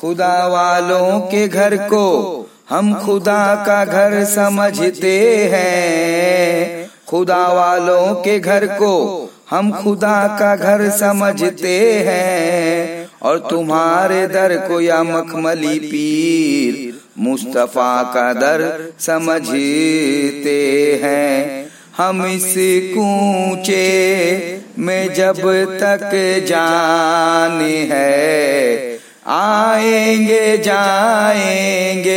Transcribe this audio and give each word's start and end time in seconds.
खुदा 0.00 0.46
वालों 0.46 1.20
के 1.20 1.48
घर 1.48 1.76
को 1.76 2.46
हम 2.70 2.94
खुदा 2.94 3.64
का 3.66 3.84
घर 3.84 4.24
समझते 4.24 5.48
हैं। 5.52 6.90
खुदा 7.08 7.48
वालों 7.48 8.14
के 8.14 8.38
घर 8.38 8.66
को 8.66 9.30
हम 9.50 9.82
खुदा 9.82 10.36
का 10.40 10.56
घर 10.56 10.90
समझते 10.90 12.02
हैं। 12.06 13.08
और 13.22 13.38
तुम्हारे 13.38 14.26
दर 14.26 14.56
को 14.56 14.80
या 14.80 15.02
मखमली 15.02 15.78
पीर 15.78 17.00
मुस्तफ़ा 17.18 18.02
का 18.02 18.32
दर 18.32 18.92
समझते 19.00 21.00
हैं। 21.02 21.66
हम 21.96 22.26
इस 22.26 22.54
कूचे 22.96 24.62
में 24.78 25.14
जब 25.14 25.40
तक 25.80 26.10
जान 26.48 27.60
है 27.92 28.89
आएँगे, 29.32 30.58
जाएँगे, 30.58 32.14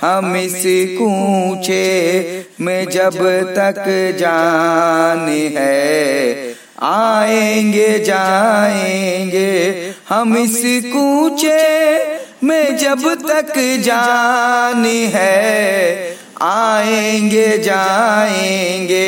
हम 0.00 0.36
इस 0.36 0.62
कूचे 0.98 2.44
में 2.60 2.88
जब 2.88 3.16
तक 3.56 3.84
जान 4.18 5.28
है। 5.28 6.54
आएँगे, 6.82 7.98
जाएँगे, 7.98 9.92
हम 10.08 10.36
इस 10.36 10.62
कूचे 10.86 11.98
में 12.44 12.76
जब 12.76 13.14
तक 13.14 13.52
जान 13.84 14.84
है। 14.86 16.16
आएँगे, 16.42 17.58
जाएँगे, 17.58 19.06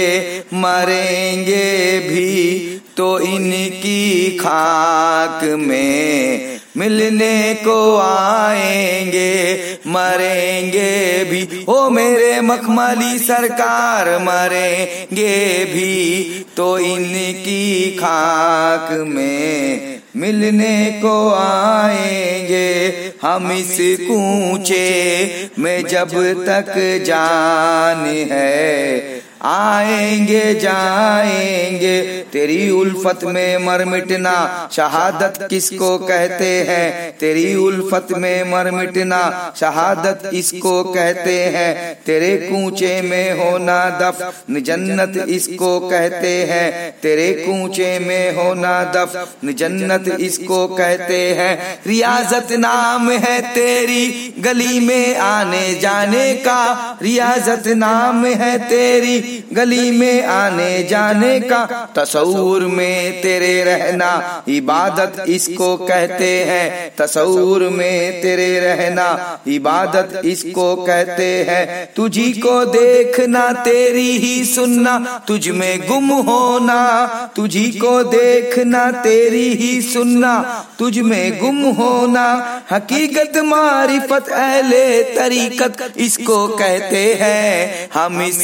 मरेंगे 0.55 2.01
भी 2.01 2.65
तो 2.97 3.19
इनकी 3.19 4.31
खाक 4.31 5.45
में 5.45 6.55
मिलने 6.77 7.55
को 7.55 7.97
आएँगे, 7.97 9.65
मरेंगे 9.87 11.25
भी। 11.25 11.65
ओ 11.69 11.89
मेरे 11.91 12.41
मखमली 12.41 13.19
सरकार, 13.19 14.19
मरेंगे 14.19 15.65
भी। 15.65 16.47
तो 16.57 16.79
इनकी 16.79 17.91
खाक 17.91 18.93
में 18.93 20.01
मिलने 20.17 21.01
को 21.03 21.35
आएँगे, 21.35 23.13
हम 23.23 23.53
इस 23.53 23.77
कूचे 24.01 25.51
में 25.59 25.87
जब 25.87 26.11
तक 26.47 26.75
जान 27.07 28.29
है। 28.33 29.24
आएँगे, 29.45 30.55
जाएँगे। 30.55 32.03
तेरी 32.33 32.71
उल्फत 32.71 33.25
में 33.25 33.59
मर 33.59 33.85
मिटना 33.85 34.69
शहादत 34.73 35.47
किसको 35.51 35.99
कहते 35.99 36.49
हैं? 36.69 37.19
तेरी 37.19 37.55
उल्फत 37.55 38.07
में 38.13 38.51
मर 38.51 38.71
मिटना 38.71 39.55
शहादत 39.61 40.31
इसको 40.35 40.85
कहते 40.85 41.45
हैं। 41.45 41.99
तेरे 42.07 42.37
कूचे 42.37 43.01
में 43.03 43.33
होना 43.33 43.79
दफ 44.03 44.45
जन्नत 44.51 45.27
इसको 45.29 45.81
कहते 45.81 46.43
हैं। 46.43 46.93
तेरे 47.03 47.33
कूचे 47.33 47.99
में 47.99 48.37
होना 48.37 48.73
दफ 48.85 49.37
जन्नत 49.45 50.21
इसको 50.21 50.67
कहते 50.69 51.21
हैं। 51.31 51.79
रियाजत 51.87 52.53
नाम 52.53 53.11
है 53.11 53.41
तेरी 53.55 54.35
गली 54.39 54.81
में 54.81 55.17
आने 55.17 55.75
जाने 55.75 56.33
का। 56.35 56.99
रियाजत 57.03 57.63
नाम 57.67 58.25
है 58.27 58.59
तेरी 58.59 59.34
गली 59.53 59.91
में 59.91 60.25
आने 60.25 60.85
जाने 60.85 61.41
का 61.41 61.89
तस्वूर 61.97 62.63
में 62.63 63.23
तेरे 63.23 63.65
रहना 63.65 64.45
इबादत 64.49 65.25
इसको 65.29 65.77
कहते 65.77 66.45
हैं। 66.45 66.95
तस्वूर 66.99 67.63
में 67.63 68.23
तेरे 68.23 68.61
रहना 68.61 69.41
इबादत 69.47 70.23
इसको 70.25 70.77
कहते 70.77 71.47
हैं। 71.49 71.89
तुझी 71.97 72.33
को 72.33 72.65
देखना, 72.65 73.53
तेरी 73.53 74.19
ही 74.19 74.45
सुनना, 74.45 75.25
तुझ 75.29 75.49
में 75.49 75.89
गुम 75.89 76.09
होना। 76.09 77.07
तुझी 77.37 77.65
को 77.65 78.03
देखना, 78.05 78.91
तेरी 78.91 79.55
ही 79.55 79.83
सुनना, 79.83 80.65
तुझ 80.79 80.99
में 80.99 81.39
गुम 81.39 81.63
होना। 81.63 82.25
हकीकत 82.71 83.33
मारिफत 83.37 84.29
अहले 84.29 85.03
तरीकत 85.03 85.93
इसको 85.97 86.49
कहते 86.49 87.19
हैं। 87.21 87.89
हम 87.95 88.23
इस 88.23 88.35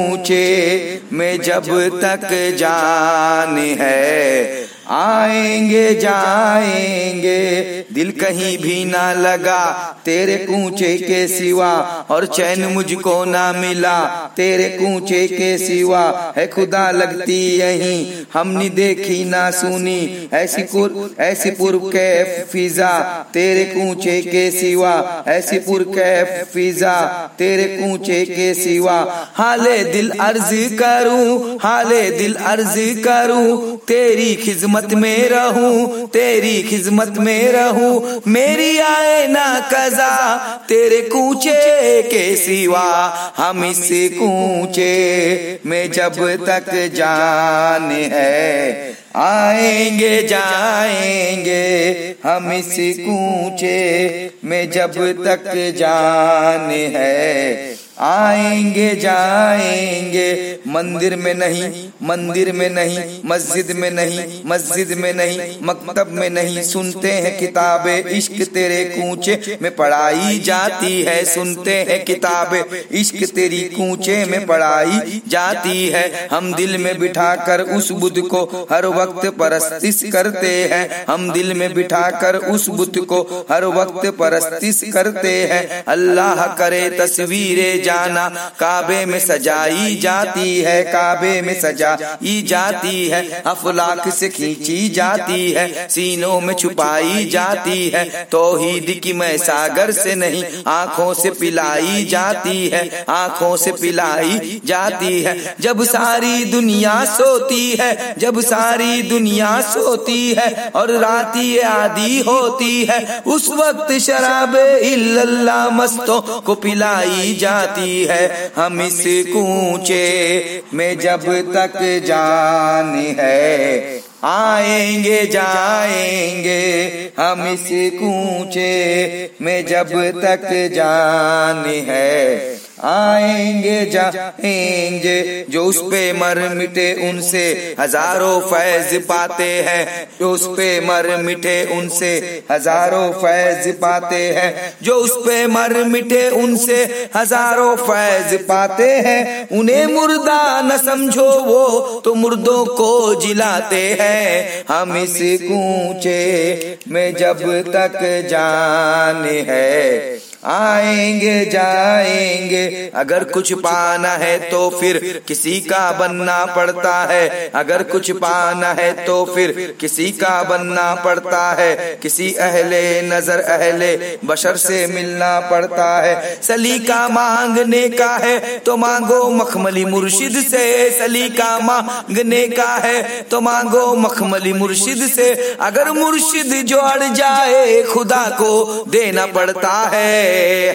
कूचे 0.00 1.00
में 1.12 1.40
जब 1.42 1.66
तक 2.02 2.28
जान 2.58 3.56
है 3.80 4.70
आएँगे, 4.90 5.94
जाएँगे। 5.94 7.84
दिल 7.92 8.10
कहीं 8.10 8.56
भी 8.58 8.84
ना 8.84 9.12
लगा 9.12 9.64
तेरे 10.04 10.36
कूचे 10.36 10.96
के 10.96 11.26
सिवा, 11.28 11.72
और 12.10 12.26
चैन 12.26 12.64
मुझको 12.64 13.24
ना 13.24 13.52
मिला 13.52 13.98
तेरे 14.36 14.68
कूचे 14.68 15.26
के 15.28 15.56
सिवा। 15.58 16.34
है 16.36 16.46
खुदा 16.48 16.90
लगती 16.90 17.38
यही, 17.58 18.26
हमने 18.34 18.68
देखी 18.70 19.24
ना 19.24 19.50
सुनी। 19.50 20.28
ऐसी 20.32 20.62
पुर 20.62 21.14
ऐसी 21.20 21.50
पुर 21.50 21.76
के 21.86 22.42
फिजा 22.42 22.90
तेरे 23.34 23.64
कूचे 23.64 24.20
के 24.22 24.50
सिवा। 24.50 25.24
ऐसी 25.28 25.58
पुर 25.58 25.82
के 25.88 26.44
फिजा 26.44 26.94
तेरे 27.38 27.64
कूचे 27.76 28.24
के 28.24 28.52
सिवा। 28.54 28.98
हाले 29.34 29.82
दिल 29.84 30.10
अर्ज़ 30.20 30.74
करूँ, 30.74 31.58
हाले 31.62 32.10
दिल 32.10 32.34
अर्ज़ 32.34 32.78
करूँ, 33.00 33.76
तेरी 33.88 34.34
खिदमत 34.80 34.94
में 34.94 35.28
रहूँ, 35.28 36.08
तेरी 36.08 36.62
खिदमत 36.62 37.18
में 37.18 37.52
रहूँ, 37.52 38.22
मेरी 38.28 38.78
आए 38.78 39.26
ना 39.26 39.60
कजा, 39.60 40.36
तेरे 40.68 41.00
कूचे 41.00 42.02
के 42.02 42.36
सिवा, 42.36 43.34
हम 43.36 43.64
इस 43.64 43.88
कूचे 44.12 45.60
में 45.66 45.92
जब 45.92 46.14
तक 46.46 46.92
जान 46.94 47.90
है, 47.90 48.96
आएँगे, 49.16 50.22
जाएँगे, 50.22 52.14
हम 52.24 52.52
इस 52.52 52.76
कूचे 53.00 54.30
में 54.44 54.70
जब 54.70 54.92
तक 55.24 55.74
जान 55.76 56.70
है। 56.70 57.50
आएँगे, 58.00 58.94
जाएँगे। 58.96 60.58
मंदिर 60.68 61.16
में 61.16 61.34
नहीं, 61.34 61.88
मंदिर 62.02 62.52
में 62.52 62.70
नहीं, 62.70 62.98
मस्जिद 63.26 63.70
में 63.70 63.90
नहीं, 63.90 64.42
मस्जिद 64.46 64.92
में 64.98 65.12
नहीं, 65.14 65.56
मकतब 65.62 66.08
में 66.10 66.30
नहीं। 66.30 66.62
सुनते 66.62 67.08
हैं 67.08 67.38
किताबें, 67.38 68.04
इश्क 68.04 68.42
तेरे 68.54 68.84
कूचे 68.84 69.58
में 69.62 69.76
पढ़ाई 69.76 70.38
जाती 70.38 71.02
है। 71.02 71.24
सुनते 71.24 71.74
हैं 71.74 72.04
किताबें, 72.04 72.62
इश्क 72.92 73.34
तेरी 73.34 73.60
कूचे 73.60 74.24
में 74.24 74.46
पढ़ाई 74.46 75.22
जाती 75.28 75.88
है। 75.88 76.28
हम 76.32 76.54
दिल 76.54 76.78
में 76.78 76.98
बिठा 76.98 77.34
कर 77.36 77.60
उस 77.60 77.90
बुद्ध 77.92 78.20
को 78.20 78.68
हर 78.72 78.86
वक्त 78.86 79.28
परस्तिश 79.28 80.02
करते 80.12 80.68
हैं। 80.72 81.04
हम 81.08 81.32
दिल 81.32 81.54
में 81.54 81.74
बिठा 81.74 82.10
कर 82.10 82.36
उस 82.36 82.68
बुद्ध 82.68 82.98
को 82.98 83.46
हर 83.50 83.64
वक्त 83.64 84.10
परस्तिश 84.10 84.80
करते 84.94 85.48
हैं। 85.52 85.84
अल्लाह 85.88 86.46
करे 86.46 86.90
तस्वीरें 86.90 87.89
जाना, 87.90 88.28
काबे 88.60 89.04
में 89.06 89.18
सजाई 89.20 89.96
जाती 89.96 90.60
है, 90.60 90.82
काबे 90.84 91.40
में 91.42 91.54
सजाई 91.60 92.42
जाती 92.42 93.06
है 93.08 93.22
अफलाक 93.46 94.08
से 94.08 94.28
खींची 94.28 94.88
जाती 94.88 95.50
है, 95.52 95.88
सीनों 95.88 96.40
में 96.40 96.54
छुपाई 96.54 97.24
जाती 97.24 97.88
है, 97.88 98.04
तोहीद 98.32 99.00
की 99.02 99.12
मैं 99.12 99.36
सागर 99.38 99.90
से 99.92 100.14
नहीं, 100.14 100.42
आँखों 100.66 101.12
से 101.14 101.30
पिलाई 101.30 102.04
जाती 102.04 102.68
है, 102.68 103.04
आँखों 103.08 103.56
से 103.56 103.72
पिलाई 103.72 104.60
जाती 104.64 105.22
है, 105.22 105.36
जब 105.60 105.82
सारी 105.84 106.44
दुनिया 106.44 106.94
सोती 107.10 107.70
है, 107.80 108.14
जब 108.18 108.40
सारी 108.40 109.02
दुनिया 109.02 109.60
सोती 109.70 110.32
है, 110.32 110.48
और 110.74 110.90
राती 110.96 111.58
आदि 111.58 112.20
होती 112.20 112.84
है, 112.84 113.00
उस 113.26 113.48
वक्त 113.50 113.92
शराब 113.98 114.56
इल्लल्ला 114.56 115.58
मस्तों 115.70 116.20
को 116.40 116.54
पिलाई 116.54 117.34
जाती 117.40 117.79
जाती 117.80 118.04
है 118.04 118.52
हम 118.56 118.80
इस 118.80 119.04
कूचे 119.28 120.62
में 120.74 120.98
जब 120.98 121.24
तक 121.54 122.04
जान 122.06 123.16
है। 123.18 124.00
आएँगे 124.24 125.26
जाएँगे 125.26 127.12
हम 127.18 127.46
इस 127.46 127.68
कूचे 127.70 129.30
में 129.42 129.66
जब 129.66 129.88
तक 130.20 130.70
जान 130.74 131.64
है। 131.88 132.60
आएँगे, 132.84 133.84
जाएँगे, 133.86 135.44
जो 135.50 135.64
उस 135.64 135.78
पे 135.82 136.12
मर 136.12 136.38
मिटे 136.48 137.10
उनसे। 137.10 137.76
हज़ारों 137.80 138.40
फैज 138.40 138.94
पाते 139.02 139.50
हैं, 139.62 140.08
जो 140.20 140.30
उस 140.30 140.46
पे 140.46 140.68
मर 140.80 141.16
मिटे 141.16 141.56
उनसे। 141.78 142.12
हज़ारों 142.50 143.10
फैज 143.12 143.68
पाते 143.74 144.22
हैं, 144.32 144.74
जो 144.82 144.94
उस 144.94 145.16
पे 145.16 145.46
मर 145.46 145.74
मिटे 145.84 146.28
उनसे। 146.28 147.08
हज़ारों 147.16 147.74
फैज 147.76 148.34
पाते 148.42 148.90
हैं, 149.06 149.48
उन्हें 149.58 149.86
मुर्दा 149.86 150.60
न 150.62 150.76
समझो 150.76 151.30
वो 151.40 152.00
तो 152.04 152.14
मुर्दों 152.14 152.64
को 152.66 153.14
जिलाते 153.20 153.82
हैं। 154.00 154.64
हम 154.68 154.96
इस 154.96 155.16
कूचे 155.42 156.78
में 156.88 157.14
जब 157.14 157.42
तक 157.68 157.98
जान 158.30 159.24
है 159.48 160.29
आएँगे 160.42 161.44
जाएँगे। 161.46 162.90
अगर 162.94 163.24
कुछ 163.24 163.52
पाना 163.54 164.12
है 164.12 164.38
तो 164.50 164.68
फिर 164.70 164.98
किसी 165.28 165.60
का 165.60 165.80
बनना 165.92 166.44
पड़ता 166.46 166.94
है। 167.04 167.50
अगर 167.54 167.82
कुछ 167.82 168.10
पाना 168.12 168.68
है 168.72 168.92
तो 169.06 169.24
फिर 169.24 169.50
किसी 169.80 170.10
का 170.12 170.42
बनना 170.42 170.94
पड़ता 170.94 171.42
है। 171.52 171.74
किसी 172.02 172.32
अहले 172.40 172.80
नज़र 173.02 173.40
अहले 173.40 173.90
बशर 174.24 174.56
से 174.56 174.86
मिलना 174.86 175.28
पड़ता 175.50 175.90
है। 176.02 176.38
सलीका 176.42 177.08
मांगने 177.08 177.88
का 177.88 178.10
है 178.16 178.58
तो 178.58 178.76
मांगो 178.76 179.30
मखमली 179.32 179.84
मुर्शिद 179.84 180.40
से। 180.44 180.64
सलीका 180.98 181.58
मांगने 181.60 182.46
का 182.48 182.74
है 182.76 183.02
तो 183.22 183.40
मांगो 183.40 183.94
मखमली 183.98 184.52
मुर्शिद 184.52 185.06
से। 185.08 185.30
अगर 185.60 185.92
मुर्शिद 185.92 186.54
जो 186.66 186.78
अड़ 186.78 187.12
जाए 187.12 187.82
खुदा 187.84 188.24
को 188.40 188.84
देना 188.88 189.26
पड़ता 189.28 189.76
है। 189.92 190.28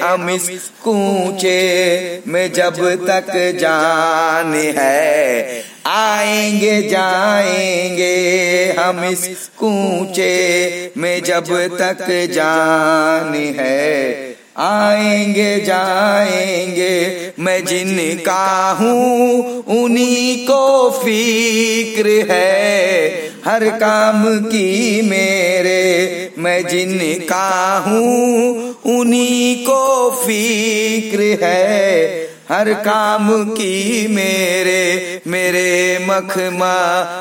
हम 0.04 0.30
इस 0.30 0.72
कूचे 0.84 2.22
में 2.28 2.54
जब 2.54 2.76
तक 3.08 3.58
जान 3.60 4.54
है। 4.54 5.64
आएँगे, 5.88 6.82
जाएँगे 6.82 8.76
हम 8.80 9.06
इस 9.06 9.50
कूचे 9.58 10.92
में 10.98 11.24
जब 11.24 11.68
तक 11.80 12.28
जान 12.32 13.56
है। 13.60 14.35
आएँगे 14.58 15.60
जाएँगे। 15.60 17.34
मैं 17.40 17.66
जिनका 17.66 18.72
हूँ 18.72 19.46
उन्हीं 19.68 20.48
को 20.48 20.90
फ़िक्र 20.92 22.34
है। 22.34 23.16
हर 23.46 23.70
काम 23.70 24.40
की 24.40 25.02
मेरे। 25.02 26.32
मैं 26.38 26.68
जिनका 26.68 27.78
हूँ 27.78 28.76
उन्हीं 28.86 29.56
को 29.66 30.12
फ़िक्र 30.12 31.46
है। 31.46 32.25
हर 32.52 32.74
काम 32.74 33.44
की 33.44 34.08
मेरे 34.08 35.22
मेरे 35.28 36.00
मखमा 36.02 36.76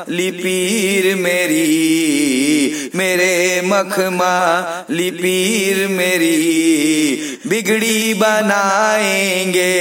लिपीर 0.09 1.15
मेरी, 1.15 2.91
मेरे 2.95 3.61
मखमा 3.65 4.35
लिपीर 4.91 5.87
मेरी। 5.87 6.35
बिगड़ी 7.47 8.13
बनाएँगे 8.13 9.71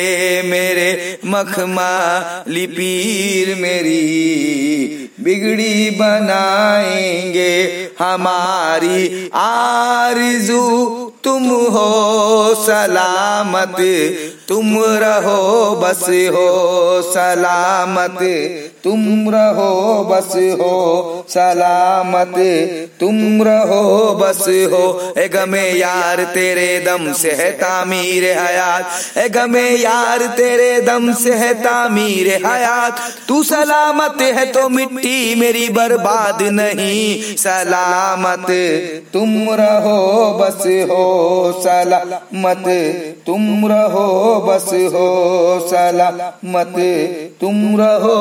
मेरे 0.42 1.18
मखमा 1.26 1.92
लिपीर 2.48 3.54
मेरी। 3.54 4.00
बिगड़ी 5.20 5.90
बनाएँगे 5.90 7.52
हमारी 7.98 9.30
आरज़ू, 9.34 10.60
तुम 11.24 11.44
हो 11.44 12.54
सलामत। 12.54 13.76
तुम 14.48 14.78
रहो, 14.78 15.70
बस 15.76 16.02
हो, 16.02 17.02
सलामत। 17.02 18.18
तुम 18.84 19.30
रहो, 19.30 20.04
बस 20.04 20.36
हो, 20.36 21.26
सलामत। 21.28 22.34
तुम 23.00 23.42
रहो, 23.42 24.14
बस 24.14 24.40
हो। 24.40 25.14
ए 25.18 25.28
गमे 25.28 25.70
यार, 25.70 26.24
तेरे 26.24 26.84
दम 26.86 27.12
से 27.12 27.32
है 27.32 27.50
तामीर 27.50 28.38
हयात। 28.38 28.90
ए 29.18 29.28
गमे 29.28 29.70
यार, 29.70 30.18
तेरे 30.18 30.80
दम 30.80 31.14
से 31.14 31.34
है 31.34 31.54
तामीर 31.54 32.46
हयात। 32.46 32.96
तू 33.28 33.42
सलामत 33.42 34.22
है 34.22 34.46
तो 34.46 34.68
मिट्टी 34.68 35.34
मेरी 35.34 35.68
बर्बाद 35.68 36.42
नहीं। 36.42 37.36
सलामत। 37.36 38.46
तुम 39.12 39.46
रहो, 39.50 40.32
बस 40.40 40.86
हो, 40.90 41.52
सलामत। 41.64 42.64
तुम 43.26 43.66
रहो 43.72 44.33
बस 44.40 44.64
हो 44.64 45.04
सलामत 45.70 46.74
तुम 47.40 47.80
रहो, 47.80 48.14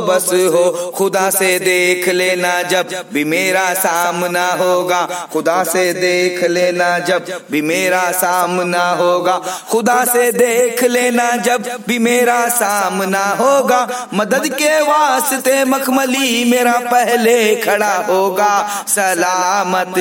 बस 0.00 0.26
हो। 0.26 0.90
खुदा 0.90 1.30
से 1.30 1.58
देख 1.58 2.08
लेना 2.08 2.62
जब 2.62 2.88
भी 3.12 3.24
मेरा 3.24 3.74
सामना 3.74 4.46
होगा। 4.52 5.28
खुदा 5.32 5.64
से 5.64 5.92
देख 5.92 6.44
लेना 6.44 6.98
जब 6.98 7.26
भी 7.50 7.62
मेरा 7.62 8.12
सामना 8.12 8.90
होगा। 8.90 9.36
खुदा 9.70 10.04
से 10.04 10.32
देख 10.32 10.84
लेना 10.84 11.30
जब 11.36 11.70
भी 11.88 11.98
मेरा 11.98 12.48
सामना 12.48 13.24
होगा। 13.24 14.08
मदद 14.14 14.46
के 14.46 14.80
वास्ते 14.80 15.64
मखमली 15.64 16.50
मेरा 16.50 16.72
पहले 16.72 17.56
खड़ा 17.56 17.94
होगा। 17.96 18.84
सलामत 18.88 19.94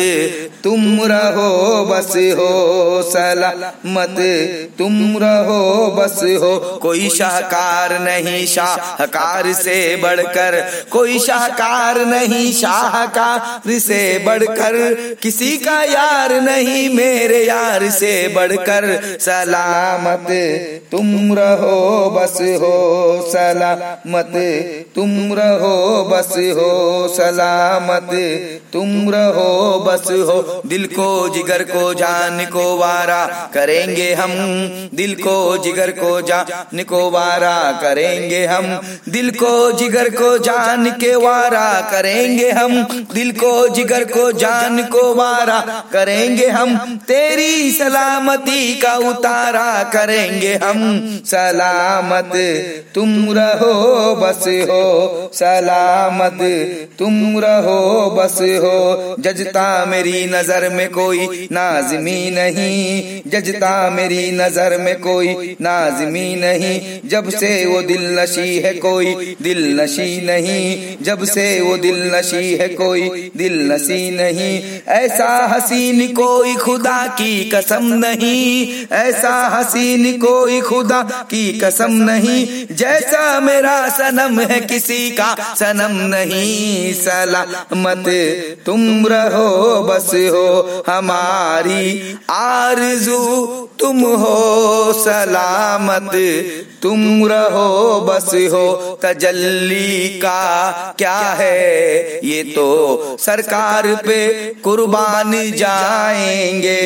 तुम 0.64 1.00
रहो, 1.02 1.86
बस 1.86 2.10
हो, 2.10 2.52
सलामत 3.06 4.16
तुम 4.78 5.18
रहो। 5.18 5.51
बस 5.96 6.20
हो। 6.24 6.80
कोई 6.82 7.10
शाहकार 7.10 8.00
नहीं, 8.00 8.46
शाहकार 8.46 9.54
से 9.54 9.96
बढ़कर। 9.96 10.86
कोई 10.92 11.20
शाहकार 11.20 12.06
नहीं, 12.06 12.54
शाहकार 12.54 13.80
से 13.80 14.24
बढ़कर। 14.26 15.16
किसी 15.22 15.58
का 15.58 15.84
यार 15.84 16.34
नहीं, 16.34 16.96
मेरे 16.96 17.46
यार 17.46 17.90
से 17.90 18.28
बढ़कर। 18.36 19.18
सलामत 19.20 20.28
तुम 20.92 21.34
रहो, 21.34 22.10
बस 22.10 22.34
हो, 22.34 23.26
सलामत 23.28 24.81
तुम 24.96 25.12
रहो 25.34 26.04
बस 26.04 26.30
हो 26.30 26.72
सलामत। 27.08 28.10
तुम 28.74 29.10
रहो 29.10 29.80
बस 29.80 30.08
हो 30.12 30.62
दिल 30.66 30.86
को 30.86 31.08
जिगर 31.30 31.64
को 31.64 31.94
जान 31.94 32.46
को 32.46 32.66
वारा 32.78 33.26
करेंगे 33.54 34.14
हम 34.14 34.32
दिल 34.96 35.14
को 35.16 35.58
जिगर 35.58 35.92
को 35.92 36.22
जान 36.22 36.84
को 36.84 37.10
वारा 37.12 37.56
करेंगे 37.82 38.46
हम 38.46 38.66
दिल 39.10 39.30
को 39.32 39.72
जिगर 39.72 40.10
को 40.10 40.38
जान 40.38 40.90
के 40.92 41.16
वारा 41.16 41.70
करेंगे 41.92 42.50
हम 42.52 42.84
दिल 43.14 43.32
को 43.32 43.68
जिगर 43.68 44.04
को 44.04 44.32
जान 44.32 44.84
को 44.84 45.04
वारा 45.16 45.60
करेंगे 45.94 46.48
हम 46.48 46.98
तेरी 47.08 47.72
सलामती 47.72 48.76
का 48.76 48.94
उतारा। 49.10 49.72
करेंगे 49.84 50.54
हम 50.64 50.80
सलामत। 51.26 52.32
तुम 52.96 53.10
रहो 53.32 54.16
बस 54.16 54.46
हो 54.70 54.81
सलामत। 55.34 56.40
तुम 57.00 57.40
रहो, 57.40 58.12
बस 58.12 58.38
हो। 58.42 59.16
जजता 59.20 59.86
मेरी 59.86 60.26
नज़र 60.26 60.70
में 60.70 60.90
कोई 60.90 61.48
नाजमी 61.52 62.32
नहीं। 62.32 63.22
जजता 63.28 63.90
मेरी 63.90 64.32
नज़र 64.32 64.78
में 64.78 64.96
कोई 64.96 65.56
नाजमी 65.62 66.36
नहीं। 66.36 67.00
जब 67.10 67.30
से 67.30 67.66
वो 67.66 67.82
दिल 67.82 68.20
नशी 68.20 68.60
है, 68.60 68.74
कोई 68.74 69.36
दिल 69.42 69.82
नशी 69.82 70.26
नहीं। 70.26 70.96
जब 71.02 71.24
से 71.24 71.62
वो 71.62 71.78
दिल 71.78 72.16
नशी 72.16 72.56
है, 72.56 72.68
कोई 72.68 73.32
दिल 73.38 73.72
नशी 73.72 74.12
नहीं। 74.12 74.80
ऐसा 74.88 75.48
हसीन 75.48 76.08
कोई 76.08 76.56
खुदा 76.56 77.08
की 77.08 77.50
कसम 77.56 77.84
नहीं। 77.84 78.68
ऐसा 78.92 79.48
हसीन 79.48 80.12
कोई 80.18 80.62
खुदा 80.62 81.02
की 81.04 81.60
कसम 81.60 81.92
नहीं। 81.92 82.66
जैसा 82.76 83.40
मेरा 83.40 83.90
सनम 83.90 84.40
है 84.40 84.60
किसी 84.72 85.12
का 85.12 85.56
सनम 85.60 86.16
नहीं, 86.16 86.94
सलामत। 86.94 88.06
तुम 88.66 89.08
रहो, 89.08 89.80
बस 89.84 90.08
हो 90.08 90.84
हमारी 90.88 92.18
आरज़ू। 92.30 93.48
तुम 93.80 94.00
हो 94.00 94.94
सलामत। 94.94 96.12
तुम 96.82 97.28
रहो, 97.28 98.02
बस 98.02 98.26
हो 98.26 99.00
तजल्ली 99.04 100.08
का। 100.10 100.72
क्या 100.98 101.18
है? 101.18 101.88
ये 102.28 102.44
तो 102.44 103.18
सरकार 103.20 103.88
पे 103.88 104.28
कुर्बान 104.54 105.52
जाएँगे। 105.52 106.82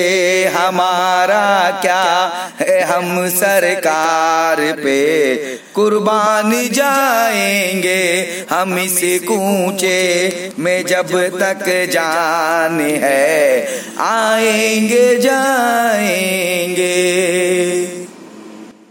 हमारा 0.55 1.71
क्या 1.81 2.31
है? 2.59 2.81
हम 2.81 3.29
सरकार 3.29 4.55
पे 4.83 5.35
कुर्बान 5.75 6.69
जाएँगे। 6.73 7.74
हम 8.49 8.79
इस 8.79 8.99
कूचे 9.23 10.31
में 10.59 10.85
जब 10.85 11.07
तक 11.39 11.89
जान 11.93 12.81
है 12.81 13.67
आएँगे 13.97 15.19
जाएँगे। 15.19 16.85